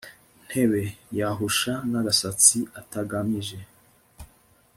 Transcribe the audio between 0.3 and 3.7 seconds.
ntabe yahusha n'agasatsi atagahamije